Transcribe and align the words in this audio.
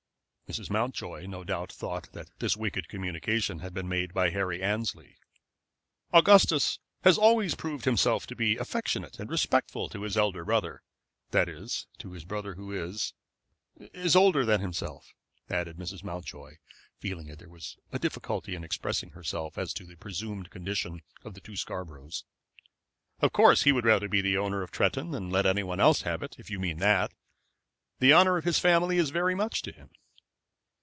Mrs. 0.53 0.69
Mountjoy 0.69 1.27
no 1.27 1.45
doubt 1.45 1.71
thought 1.71 2.11
that 2.11 2.27
this 2.39 2.57
wicked 2.57 2.89
communication 2.89 3.59
had 3.59 3.73
been 3.73 3.87
made 3.87 4.13
by 4.13 4.31
Harry 4.31 4.61
Annesley. 4.61 5.15
"Augustus 6.11 6.77
has 7.05 7.17
always 7.17 7.55
proved 7.55 7.85
himself 7.85 8.27
to 8.27 8.35
be 8.35 8.57
affectionate 8.57 9.17
and 9.17 9.29
respectful 9.29 9.87
to 9.87 10.01
his 10.01 10.17
elder 10.17 10.43
brother, 10.43 10.83
that 11.29 11.47
is, 11.47 11.87
to 11.99 12.11
his 12.11 12.25
brother 12.25 12.55
who 12.55 12.69
is 12.73 13.13
is 13.77 14.13
older 14.13 14.43
than 14.43 14.59
himself," 14.59 15.13
added 15.49 15.77
Mrs. 15.77 16.03
Mountjoy, 16.03 16.57
feeling 16.99 17.27
that 17.27 17.39
there 17.39 17.47
was 17.47 17.77
a 17.93 17.97
difficulty 17.99 18.53
in 18.53 18.65
expressing 18.65 19.11
herself 19.11 19.57
as 19.57 19.73
to 19.75 19.85
the 19.85 19.95
presumed 19.95 20.49
condition 20.49 21.01
of 21.23 21.33
the 21.33 21.39
two 21.39 21.55
Scarboroughs, 21.55 22.25
"Of 23.21 23.31
course 23.31 23.63
he 23.63 23.71
would 23.71 23.85
rather 23.85 24.09
be 24.09 24.37
owner 24.37 24.63
of 24.63 24.71
Tretton 24.71 25.11
than 25.11 25.29
let 25.29 25.45
any 25.45 25.63
one 25.63 25.79
else 25.79 26.01
have 26.01 26.21
it, 26.21 26.35
if 26.37 26.49
you 26.49 26.59
mean 26.59 26.79
that. 26.79 27.13
The 27.99 28.11
honor 28.11 28.35
of 28.35 28.43
the 28.43 28.51
family 28.51 28.97
is 28.97 29.11
very 29.11 29.33
much 29.33 29.61
to 29.61 29.71
him." 29.71 29.91